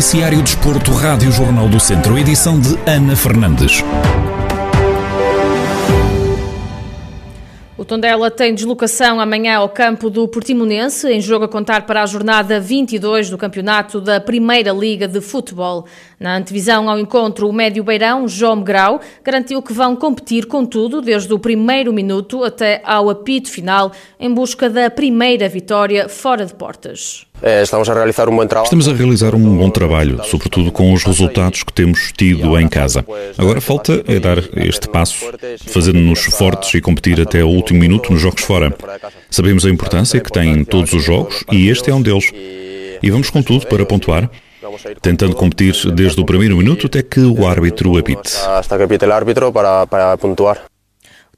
Noticiário 0.00 0.42
Desporto, 0.42 0.92
Rádio 0.92 1.30
Jornal 1.30 1.68
do 1.68 1.78
Centro, 1.78 2.16
edição 2.16 2.58
de 2.58 2.74
Ana 2.90 3.14
Fernandes. 3.14 3.84
O 7.76 7.84
Tondela 7.84 8.30
tem 8.30 8.54
deslocação 8.54 9.20
amanhã 9.20 9.58
ao 9.58 9.68
campo 9.68 10.08
do 10.08 10.26
Portimonense, 10.26 11.06
em 11.06 11.20
jogo 11.20 11.44
a 11.44 11.48
contar 11.48 11.84
para 11.84 12.02
a 12.02 12.06
jornada 12.06 12.58
22 12.58 13.28
do 13.28 13.36
campeonato 13.36 14.00
da 14.00 14.18
Primeira 14.18 14.72
Liga 14.72 15.06
de 15.06 15.20
Futebol. 15.20 15.84
Na 16.18 16.34
antevisão 16.34 16.88
ao 16.88 16.98
encontro, 16.98 17.46
o 17.46 17.52
médio 17.52 17.84
beirão, 17.84 18.26
João 18.26 18.62
Grau, 18.62 19.02
garantiu 19.22 19.60
que 19.60 19.74
vão 19.74 19.94
competir 19.94 20.46
com 20.46 20.64
tudo, 20.64 21.02
desde 21.02 21.30
o 21.34 21.38
primeiro 21.38 21.92
minuto 21.92 22.42
até 22.42 22.80
ao 22.86 23.10
apito 23.10 23.50
final, 23.50 23.92
em 24.18 24.32
busca 24.32 24.70
da 24.70 24.88
primeira 24.88 25.46
vitória 25.46 26.08
fora 26.08 26.46
de 26.46 26.54
portas. 26.54 27.26
Eh, 27.42 27.62
estamos 27.62 27.88
a 27.88 27.94
realizar 27.94 28.28
um 28.28 28.36
bom 28.36 28.46
trabalho. 28.46 28.64
Estamos 28.64 28.88
a 28.88 28.92
realizar 28.92 29.34
um 29.34 29.56
bom 29.56 29.70
trabalho, 29.70 30.22
sobretudo 30.24 30.70
com 30.70 30.92
os 30.92 31.02
resultados 31.04 31.62
que 31.62 31.72
temos 31.72 32.12
tido 32.12 32.58
em 32.58 32.68
casa. 32.68 33.04
Agora 33.38 33.60
falta 33.60 34.02
é 34.06 34.18
dar 34.18 34.38
este 34.56 34.88
passo, 34.88 35.26
fazendo-nos 35.66 36.24
fortes 36.24 36.74
e 36.74 36.80
competir 36.80 37.20
até 37.20 37.42
o 37.42 37.48
último 37.48 37.80
minuto 37.80 38.12
nos 38.12 38.20
jogos 38.20 38.42
fora. 38.42 38.74
Sabemos 39.30 39.64
a 39.64 39.70
importância 39.70 40.20
que 40.20 40.30
têm 40.30 40.64
todos 40.64 40.92
os 40.92 41.02
jogos 41.02 41.44
e 41.50 41.68
este 41.68 41.90
é 41.90 41.94
um 41.94 42.02
deles. 42.02 42.30
E 43.02 43.10
vamos 43.10 43.30
com 43.30 43.42
tudo 43.42 43.66
para 43.66 43.86
pontuar, 43.86 44.30
tentando 45.00 45.34
competir 45.34 45.74
desde 45.92 46.20
o 46.20 46.24
primeiro 46.26 46.56
minuto 46.56 46.86
até 46.86 47.02
que 47.02 47.20
o 47.20 47.46
árbitro 47.46 47.96
apite. 47.96 48.36
Hasta 48.46 48.76
que 48.76 48.82
apite 48.82 49.06
o 49.06 49.12
árbitro 49.12 49.50
para, 49.50 49.86
para 49.86 50.18
pontuar. 50.18 50.69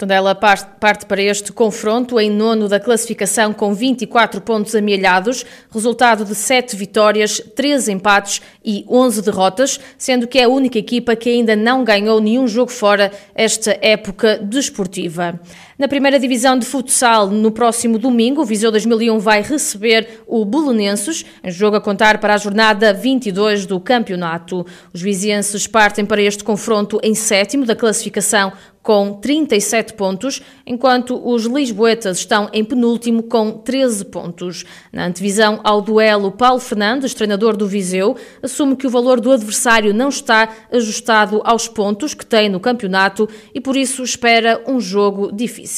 Tondela 0.00 0.34
parte 0.34 1.04
para 1.04 1.20
este 1.20 1.52
confronto 1.52 2.18
em 2.18 2.30
nono 2.30 2.70
da 2.70 2.80
classificação 2.80 3.52
com 3.52 3.74
24 3.74 4.40
pontos 4.40 4.74
amealhados, 4.74 5.44
resultado 5.70 6.24
de 6.24 6.34
7 6.34 6.74
vitórias, 6.74 7.38
3 7.54 7.86
empates 7.88 8.40
e 8.64 8.82
11 8.88 9.20
derrotas, 9.20 9.78
sendo 9.98 10.26
que 10.26 10.38
é 10.38 10.44
a 10.44 10.48
única 10.48 10.78
equipa 10.78 11.14
que 11.14 11.28
ainda 11.28 11.54
não 11.54 11.84
ganhou 11.84 12.18
nenhum 12.18 12.48
jogo 12.48 12.70
fora 12.70 13.12
esta 13.34 13.78
época 13.82 14.38
desportiva. 14.38 15.38
Na 15.80 15.88
primeira 15.88 16.18
divisão 16.20 16.58
de 16.58 16.66
futsal, 16.66 17.28
no 17.28 17.50
próximo 17.50 17.98
domingo, 17.98 18.42
o 18.42 18.44
Viseu 18.44 18.70
2001 18.70 19.18
vai 19.18 19.40
receber 19.40 20.22
o 20.26 20.44
Bolonenses, 20.44 21.24
jogo 21.46 21.76
a 21.76 21.80
contar 21.80 22.18
para 22.18 22.34
a 22.34 22.36
jornada 22.36 22.92
22 22.92 23.64
do 23.64 23.80
campeonato. 23.80 24.66
Os 24.92 25.00
vizienses 25.00 25.66
partem 25.66 26.04
para 26.04 26.20
este 26.20 26.44
confronto 26.44 27.00
em 27.02 27.14
sétimo 27.14 27.64
da 27.64 27.74
classificação 27.74 28.52
com 28.82 29.12
37 29.14 29.94
pontos, 29.94 30.42
enquanto 30.66 31.20
os 31.22 31.44
lisboetas 31.44 32.18
estão 32.18 32.48
em 32.52 32.64
penúltimo 32.64 33.22
com 33.22 33.52
13 33.52 34.06
pontos. 34.06 34.64
Na 34.92 35.06
antevisão 35.06 35.60
ao 35.62 35.82
duelo, 35.82 36.32
Paulo 36.32 36.60
Fernandes, 36.60 37.14
treinador 37.14 37.56
do 37.56 37.66
Viseu, 37.66 38.16
assume 38.42 38.76
que 38.76 38.86
o 38.86 38.90
valor 38.90 39.20
do 39.20 39.32
adversário 39.32 39.92
não 39.92 40.08
está 40.08 40.48
ajustado 40.72 41.40
aos 41.44 41.68
pontos 41.68 42.14
que 42.14 42.24
tem 42.24 42.48
no 42.48 42.60
campeonato 42.60 43.28
e 43.54 43.60
por 43.60 43.76
isso 43.76 44.02
espera 44.02 44.62
um 44.66 44.80
jogo 44.80 45.30
difícil. 45.30 45.69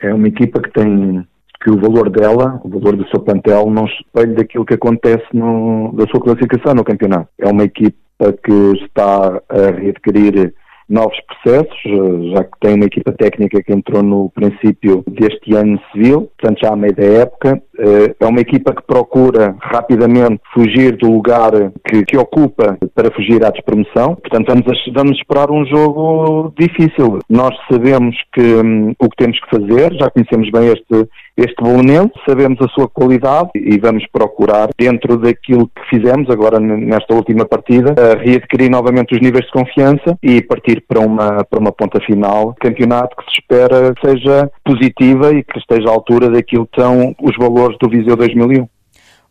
É 0.00 0.12
uma 0.12 0.28
equipa 0.28 0.60
que 0.60 0.70
tem 0.72 1.26
que 1.62 1.70
o 1.70 1.78
valor 1.78 2.08
dela, 2.08 2.58
o 2.64 2.68
valor 2.70 2.96
do 2.96 3.06
seu 3.08 3.20
plantel, 3.20 3.70
não 3.70 3.84
espelha 3.84 4.34
daquilo 4.34 4.64
que 4.64 4.74
acontece 4.74 5.26
no, 5.34 5.92
da 5.94 6.06
sua 6.06 6.20
classificação 6.20 6.74
no 6.74 6.84
campeonato. 6.84 7.28
É 7.38 7.48
uma 7.48 7.64
equipa 7.64 8.32
que 8.42 8.84
está 8.84 9.42
a 9.48 9.70
readquirir 9.78 10.54
novos 10.90 11.16
processos, 11.20 11.78
eh, 11.86 12.34
já 12.34 12.44
que 12.44 12.60
tem 12.60 12.74
uma 12.74 12.84
equipa 12.84 13.12
técnica 13.12 13.62
que 13.62 13.72
entrou 13.72 14.02
no 14.02 14.28
princípio 14.30 15.04
deste 15.06 15.54
ano 15.54 15.80
civil, 15.92 16.28
portanto 16.36 16.60
já 16.60 16.72
à 16.72 16.76
meio 16.76 16.94
da 16.94 17.04
época. 17.04 17.62
Eh, 17.78 18.14
é 18.18 18.26
uma 18.26 18.40
equipa 18.40 18.74
que 18.74 18.82
procura 18.82 19.56
rapidamente 19.60 20.42
fugir 20.52 20.96
do 20.96 21.10
lugar 21.12 21.52
que, 21.86 22.04
que 22.04 22.16
ocupa 22.16 22.76
para 22.94 23.10
fugir 23.12 23.44
à 23.44 23.50
despromoção. 23.50 24.16
Portanto, 24.16 24.48
vamos, 24.48 24.64
vamos 24.92 25.16
esperar 25.16 25.50
um 25.50 25.64
jogo 25.64 26.52
difícil. 26.58 27.20
Nós 27.28 27.56
sabemos 27.70 28.16
que 28.34 28.40
um, 28.40 28.90
o 28.98 29.08
que 29.08 29.16
temos 29.16 29.40
que 29.40 29.56
fazer, 29.56 29.94
já 29.94 30.10
conhecemos 30.10 30.50
bem 30.50 30.66
este, 30.66 31.08
este 31.40 31.62
bolonense, 31.62 32.12
sabemos 32.28 32.58
a 32.60 32.68
sua 32.68 32.88
qualidade 32.88 33.50
e 33.54 33.78
vamos 33.78 34.06
procurar, 34.12 34.68
dentro 34.78 35.16
daquilo 35.16 35.68
que 35.68 35.82
fizemos 35.88 36.28
agora 36.30 36.60
nesta 36.60 37.14
última 37.14 37.44
partida, 37.44 37.94
readquirir 38.22 38.70
novamente 38.70 39.14
os 39.14 39.20
níveis 39.20 39.46
de 39.46 39.52
confiança 39.52 40.18
e 40.22 40.42
partir 40.42 40.84
para 40.86 41.00
uma, 41.00 41.44
para 41.44 41.58
uma 41.58 41.72
ponta 41.72 42.00
final, 42.00 42.54
campeonato 42.60 43.16
que 43.16 43.24
se 43.24 43.40
espera 43.40 43.94
que 43.94 44.08
seja 44.08 44.50
positiva 44.64 45.32
e 45.32 45.42
que 45.42 45.58
esteja 45.58 45.88
à 45.88 45.92
altura 45.92 46.28
daquilo 46.30 46.66
que 46.66 46.80
são 46.80 47.14
os 47.22 47.36
valores 47.36 47.76
do 47.80 47.88
Viseu 47.88 48.16
2001. 48.16 48.68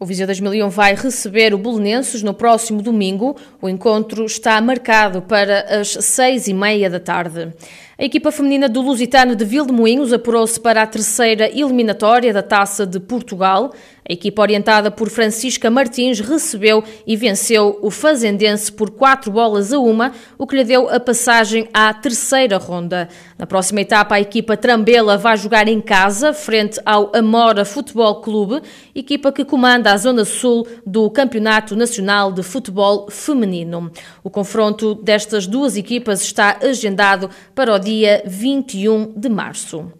O 0.00 0.06
Viseu 0.06 0.28
2001 0.28 0.68
vai 0.68 0.94
receber 0.94 1.52
o 1.52 1.58
Bolonenses 1.58 2.22
no 2.22 2.32
próximo 2.32 2.80
domingo. 2.80 3.36
O 3.60 3.68
encontro 3.68 4.24
está 4.24 4.60
marcado 4.60 5.22
para 5.22 5.80
as 5.80 5.88
seis 5.88 6.46
e 6.46 6.54
meia 6.54 6.88
da 6.88 7.00
tarde. 7.00 7.52
A 8.00 8.04
equipa 8.04 8.30
feminina 8.30 8.68
do 8.68 8.80
Lusitano 8.80 9.34
de 9.34 9.44
Vildemoinhos 9.44 10.12
apurou-se 10.12 10.60
para 10.60 10.82
a 10.82 10.86
terceira 10.86 11.48
eliminatória 11.48 12.32
da 12.32 12.44
Taça 12.44 12.86
de 12.86 13.00
Portugal. 13.00 13.72
A 14.08 14.12
equipa 14.12 14.40
orientada 14.40 14.88
por 14.88 15.10
Francisca 15.10 15.68
Martins 15.68 16.20
recebeu 16.20 16.82
e 17.04 17.16
venceu 17.16 17.76
o 17.82 17.90
Fazendense 17.90 18.70
por 18.72 18.88
quatro 18.90 19.32
bolas 19.32 19.72
a 19.72 19.80
uma, 19.80 20.12
o 20.38 20.46
que 20.46 20.56
lhe 20.56 20.64
deu 20.64 20.88
a 20.88 21.00
passagem 21.00 21.68
à 21.74 21.92
terceira 21.92 22.56
ronda. 22.56 23.08
Na 23.36 23.46
próxima 23.46 23.80
etapa, 23.80 24.14
a 24.14 24.20
equipa 24.20 24.56
Trambela 24.56 25.18
vai 25.18 25.36
jogar 25.36 25.66
em 25.66 25.80
casa, 25.80 26.32
frente 26.32 26.80
ao 26.86 27.10
Amora 27.14 27.64
Futebol 27.64 28.20
Clube, 28.22 28.62
equipa 28.94 29.32
que 29.32 29.44
comanda 29.44 29.92
a 29.92 29.96
Zona 29.96 30.24
Sul 30.24 30.66
do 30.86 31.10
Campeonato 31.10 31.76
Nacional 31.76 32.32
de 32.32 32.42
Futebol 32.42 33.10
Feminino. 33.10 33.90
O 34.24 34.30
confronto 34.30 34.94
destas 34.94 35.46
duas 35.46 35.76
equipas 35.76 36.22
está 36.22 36.56
agendado 36.62 37.28
para 37.54 37.74
o 37.74 37.78
dia 37.78 37.87
21 38.26 39.12
de 39.16 39.28
março. 39.28 39.92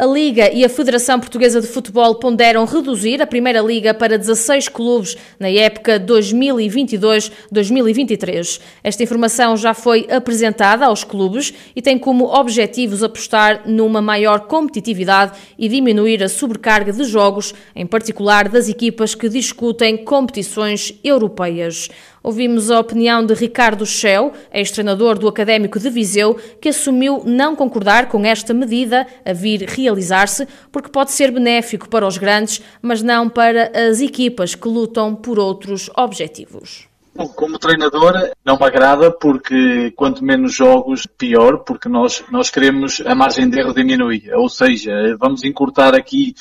A 0.00 0.06
Liga 0.06 0.50
e 0.50 0.64
a 0.64 0.68
Federação 0.70 1.20
Portuguesa 1.20 1.60
de 1.60 1.66
Futebol 1.66 2.14
ponderam 2.14 2.64
reduzir 2.64 3.20
a 3.20 3.26
Primeira 3.26 3.60
Liga 3.60 3.92
para 3.92 4.16
16 4.16 4.70
clubes 4.70 5.14
na 5.38 5.50
época 5.50 6.00
2022-2023. 6.00 8.62
Esta 8.82 9.02
informação 9.02 9.58
já 9.58 9.74
foi 9.74 10.06
apresentada 10.10 10.86
aos 10.86 11.04
clubes 11.04 11.52
e 11.76 11.82
tem 11.82 11.98
como 11.98 12.34
objetivos 12.34 13.02
apostar 13.02 13.68
numa 13.68 14.00
maior 14.00 14.46
competitividade 14.46 15.38
e 15.58 15.68
diminuir 15.68 16.24
a 16.24 16.30
sobrecarga 16.30 16.94
de 16.94 17.04
jogos, 17.04 17.52
em 17.76 17.86
particular 17.86 18.48
das 18.48 18.70
equipas 18.70 19.14
que 19.14 19.28
discutem 19.28 19.98
competições 19.98 20.94
europeias. 21.04 21.90
Ouvimos 22.22 22.70
a 22.70 22.78
opinião 22.78 23.24
de 23.24 23.32
Ricardo 23.32 23.86
Schell, 23.86 24.32
ex-treinador 24.52 25.18
do 25.18 25.26
Académico 25.26 25.78
de 25.78 25.88
Viseu, 25.88 26.38
que 26.60 26.68
assumiu 26.68 27.22
não 27.24 27.56
concordar 27.56 28.08
com 28.08 28.24
esta 28.26 28.52
medida 28.52 29.06
a 29.24 29.32
vir 29.32 29.62
realizar-se, 29.62 30.46
porque 30.70 30.90
pode 30.90 31.12
ser 31.12 31.30
benéfico 31.30 31.88
para 31.88 32.06
os 32.06 32.18
grandes, 32.18 32.62
mas 32.82 33.02
não 33.02 33.28
para 33.28 33.72
as 33.74 34.00
equipas 34.00 34.54
que 34.54 34.68
lutam 34.68 35.14
por 35.14 35.38
outros 35.38 35.90
objetivos. 35.96 36.90
Como 37.34 37.58
treinador 37.58 38.30
não 38.44 38.56
me 38.56 38.64
agrada 38.64 39.10
porque 39.10 39.90
quanto 39.96 40.24
menos 40.24 40.54
jogos 40.54 41.06
pior, 41.06 41.58
porque 41.58 41.88
nós, 41.88 42.22
nós 42.30 42.50
queremos 42.50 43.02
a 43.04 43.14
margem 43.14 43.48
de 43.48 43.58
erro 43.58 43.74
diminuir, 43.74 44.32
ou 44.34 44.48
seja, 44.48 44.92
vamos 45.18 45.42
encurtar 45.42 45.94
aqui 45.94 46.34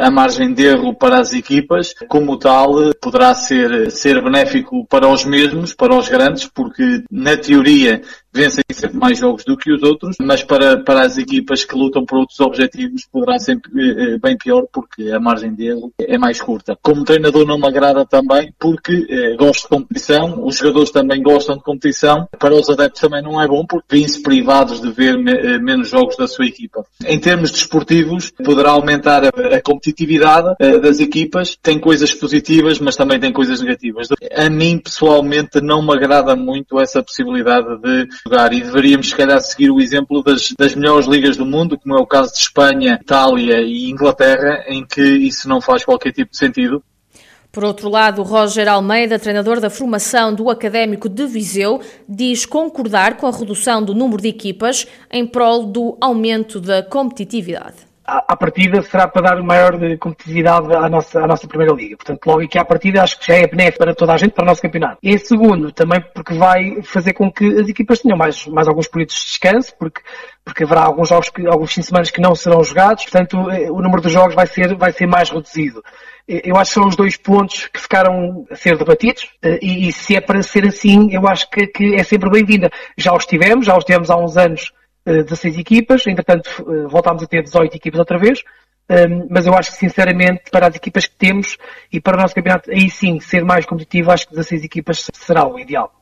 a 0.00 0.10
margem 0.10 0.52
de 0.52 0.64
erro 0.64 0.94
para 0.94 1.20
as 1.20 1.32
equipas, 1.32 1.94
como 2.08 2.38
tal, 2.38 2.92
poderá 3.00 3.34
ser, 3.34 3.90
ser 3.90 4.22
benéfico 4.22 4.86
para 4.86 5.08
os 5.08 5.24
mesmos, 5.24 5.74
para 5.74 5.94
os 5.94 6.08
grandes, 6.08 6.46
porque 6.46 7.04
na 7.10 7.36
teoria 7.36 8.02
vencem 8.32 8.64
sempre 8.72 8.96
mais 8.96 9.18
jogos 9.18 9.44
do 9.44 9.56
que 9.56 9.70
os 9.70 9.82
outros, 9.82 10.16
mas 10.20 10.42
para, 10.42 10.82
para 10.82 11.02
as 11.02 11.18
equipas 11.18 11.64
que 11.64 11.76
lutam 11.76 12.04
por 12.04 12.18
outros 12.18 12.40
objetivos 12.40 13.06
poderá 13.12 13.38
ser 13.38 13.60
eh, 13.76 14.18
bem 14.18 14.36
pior 14.38 14.66
porque 14.72 15.10
a 15.10 15.20
margem 15.20 15.54
de 15.54 15.66
erro 15.66 15.92
é 15.98 16.16
mais 16.16 16.40
curta. 16.40 16.76
Como 16.80 17.04
treinador 17.04 17.46
não 17.46 17.58
me 17.58 17.66
agrada 17.66 18.06
também 18.06 18.52
porque 18.58 19.06
eh, 19.08 19.36
gosto 19.36 19.64
de 19.64 19.68
competição, 19.68 20.44
os 20.44 20.56
jogadores 20.56 20.90
também 20.90 21.22
gostam 21.22 21.56
de 21.56 21.62
competição, 21.62 22.26
para 22.38 22.54
os 22.54 22.70
adeptos 22.70 23.02
também 23.02 23.22
não 23.22 23.40
é 23.40 23.46
bom 23.46 23.66
porque 23.66 23.96
vêm-se 23.96 24.22
privados 24.22 24.80
de 24.80 24.90
ver 24.90 25.18
me, 25.18 25.32
eh, 25.32 25.58
menos 25.58 25.90
jogos 25.90 26.16
da 26.16 26.26
sua 26.26 26.46
equipa. 26.46 26.84
Em 27.04 27.18
termos 27.18 27.50
desportivos, 27.50 28.30
poderá 28.30 28.70
aumentar 28.70 29.24
a, 29.26 29.51
a 29.52 29.60
competitividade 29.60 30.48
uh, 30.48 30.80
das 30.80 31.00
equipas, 31.00 31.56
tem 31.62 31.78
coisas 31.78 32.12
positivas, 32.14 32.78
mas 32.78 32.96
também 32.96 33.20
tem 33.20 33.32
coisas 33.32 33.60
negativas. 33.60 34.08
A 34.34 34.48
mim, 34.48 34.78
pessoalmente, 34.78 35.60
não 35.60 35.82
me 35.82 35.92
agrada 35.92 36.34
muito 36.34 36.80
essa 36.80 37.02
possibilidade 37.02 37.66
de 37.80 38.08
jogar 38.24 38.52
e 38.52 38.60
deveríamos, 38.60 39.10
se 39.10 39.16
calhar, 39.16 39.40
seguir 39.40 39.70
o 39.70 39.80
exemplo 39.80 40.22
das, 40.22 40.52
das 40.58 40.74
melhores 40.74 41.06
ligas 41.06 41.36
do 41.36 41.46
mundo, 41.46 41.78
como 41.78 41.96
é 41.96 42.00
o 42.00 42.06
caso 42.06 42.32
de 42.32 42.38
Espanha, 42.38 42.98
Itália 43.00 43.60
e 43.60 43.90
Inglaterra, 43.90 44.64
em 44.68 44.84
que 44.84 45.02
isso 45.02 45.48
não 45.48 45.60
faz 45.60 45.84
qualquer 45.84 46.12
tipo 46.12 46.30
de 46.30 46.38
sentido. 46.38 46.82
Por 47.52 47.64
outro 47.64 47.90
lado, 47.90 48.22
Roger 48.22 48.66
Almeida, 48.66 49.18
treinador 49.18 49.60
da 49.60 49.68
formação 49.68 50.34
do 50.34 50.48
Académico 50.48 51.06
de 51.06 51.26
Viseu, 51.26 51.82
diz 52.08 52.46
concordar 52.46 53.18
com 53.18 53.26
a 53.26 53.30
redução 53.30 53.84
do 53.84 53.94
número 53.94 54.22
de 54.22 54.28
equipas 54.28 54.86
em 55.10 55.26
prol 55.26 55.66
do 55.66 55.98
aumento 56.00 56.58
da 56.58 56.82
competitividade. 56.82 57.91
À, 58.04 58.36
partida 58.36 58.82
será 58.82 59.06
para 59.06 59.22
dar 59.22 59.42
maior 59.42 59.72
competitividade 59.98 60.74
à 60.74 60.88
nossa, 60.88 61.20
à 61.20 61.26
nossa 61.26 61.46
Primeira 61.46 61.72
Liga. 61.74 61.96
Portanto, 61.96 62.26
logo 62.26 62.42
aqui 62.42 62.58
à 62.58 62.64
partida 62.64 63.02
acho 63.02 63.18
que 63.18 63.26
já 63.26 63.34
é 63.34 63.46
benéfico 63.46 63.78
para 63.78 63.94
toda 63.94 64.12
a 64.12 64.16
gente, 64.16 64.32
para 64.32 64.42
o 64.42 64.46
nosso 64.46 64.60
campeonato. 64.60 64.98
E 65.02 65.16
segundo, 65.18 65.70
também 65.72 66.00
porque 66.14 66.34
vai 66.34 66.82
fazer 66.82 67.12
com 67.12 67.30
que 67.30 67.60
as 67.60 67.68
equipas 67.68 68.00
tenham 68.00 68.18
mais, 68.18 68.46
mais 68.46 68.66
alguns 68.66 68.88
períodos 68.88 69.14
de 69.14 69.22
descanso, 69.22 69.74
porque, 69.78 70.00
porque 70.44 70.64
haverá 70.64 70.82
alguns 70.82 71.08
jogos, 71.08 71.28
que, 71.28 71.46
alguns 71.46 71.72
fins 71.72 71.82
de 71.82 71.88
semana 71.88 72.06
que 72.06 72.20
não 72.20 72.34
serão 72.34 72.62
jogados, 72.64 73.04
portanto 73.04 73.50
eh, 73.50 73.70
o 73.70 73.80
número 73.80 74.02
de 74.02 74.08
jogos 74.08 74.34
vai 74.34 74.46
ser, 74.46 74.74
vai 74.74 74.92
ser 74.92 75.06
mais 75.06 75.30
reduzido. 75.30 75.82
Eh, 76.28 76.42
eu 76.44 76.56
acho 76.56 76.70
que 76.70 76.74
são 76.74 76.88
os 76.88 76.96
dois 76.96 77.16
pontos 77.16 77.68
que 77.68 77.80
ficaram 77.80 78.44
a 78.50 78.56
ser 78.56 78.76
debatidos 78.76 79.28
eh, 79.42 79.58
e, 79.62 79.88
e 79.88 79.92
se 79.92 80.16
é 80.16 80.20
para 80.20 80.42
ser 80.42 80.66
assim, 80.66 81.12
eu 81.12 81.26
acho 81.28 81.48
que, 81.50 81.66
que 81.68 81.94
é 81.94 82.02
sempre 82.02 82.28
bem-vinda. 82.30 82.70
Já 82.96 83.14
os 83.14 83.26
tivemos, 83.26 83.66
já 83.66 83.76
os 83.76 83.84
tivemos 83.84 84.10
há 84.10 84.16
uns 84.16 84.36
anos 84.36 84.72
16 85.04 85.58
equipas, 85.58 86.06
entretanto 86.06 86.64
voltámos 86.88 87.22
a 87.22 87.26
ter 87.26 87.42
18 87.42 87.76
equipas 87.76 87.98
outra 87.98 88.18
vez, 88.18 88.42
mas 89.30 89.46
eu 89.46 89.54
acho 89.54 89.70
que 89.70 89.76
sinceramente 89.76 90.50
para 90.50 90.68
as 90.68 90.76
equipas 90.76 91.06
que 91.06 91.16
temos 91.16 91.56
e 91.92 92.00
para 92.00 92.16
o 92.16 92.20
nosso 92.20 92.34
campeonato 92.34 92.70
aí 92.70 92.90
sim 92.90 93.18
ser 93.20 93.44
mais 93.44 93.64
competitivo, 93.64 94.10
acho 94.10 94.26
que 94.26 94.32
16 94.32 94.64
equipas 94.64 95.10
será 95.14 95.46
o 95.46 95.58
ideal. 95.58 95.92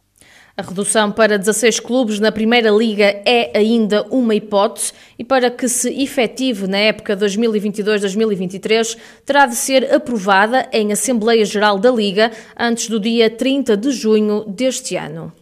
A 0.56 0.62
redução 0.62 1.10
para 1.10 1.38
16 1.38 1.80
clubes 1.80 2.20
na 2.20 2.30
Primeira 2.30 2.70
Liga 2.70 3.22
é 3.24 3.56
ainda 3.56 4.02
uma 4.10 4.34
hipótese 4.34 4.92
e 5.18 5.24
para 5.24 5.50
que 5.50 5.66
se 5.68 5.88
efetive 6.02 6.66
na 6.66 6.76
época 6.76 7.16
2022-2023 7.16 8.98
terá 9.24 9.46
de 9.46 9.54
ser 9.54 9.94
aprovada 9.94 10.68
em 10.70 10.92
Assembleia 10.92 11.44
Geral 11.46 11.78
da 11.78 11.90
Liga 11.90 12.30
antes 12.58 12.88
do 12.88 13.00
dia 13.00 13.30
30 13.30 13.74
de 13.76 13.90
junho 13.90 14.44
deste 14.44 14.96
ano. 14.96 15.32